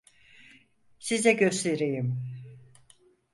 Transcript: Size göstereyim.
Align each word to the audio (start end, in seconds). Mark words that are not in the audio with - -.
Size 0.99 1.33
göstereyim. 1.33 2.17